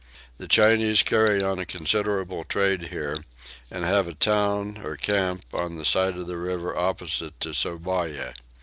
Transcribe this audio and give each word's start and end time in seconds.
The 0.39 0.47
Chinese 0.47 1.03
carry 1.03 1.43
on 1.43 1.59
a 1.59 1.63
considerable 1.67 2.43
trade 2.43 2.87
here, 2.89 3.23
and 3.69 3.83
have 3.85 4.07
a 4.07 4.15
town 4.15 4.81
or 4.83 4.95
camp 4.95 5.45
on 5.53 5.77
the 5.77 5.85
side 5.85 6.17
of 6.17 6.25
the 6.25 6.37
river 6.39 6.75
opposite 6.75 7.39
to 7.41 7.53
Sourabaya. 7.53 8.33